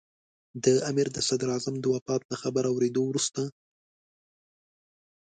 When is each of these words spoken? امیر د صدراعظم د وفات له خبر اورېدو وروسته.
امیر 0.89 1.07
د 1.13 1.17
صدراعظم 1.27 1.75
د 1.79 1.85
وفات 1.93 2.21
له 2.31 2.35
خبر 2.41 2.63
اورېدو 2.71 3.01
وروسته. 3.05 3.41